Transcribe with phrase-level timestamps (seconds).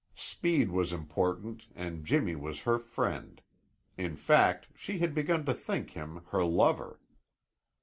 [0.15, 3.39] Speed was important and Jimmy was her friend;
[3.99, 6.99] in fact, she had begun to think him her lover.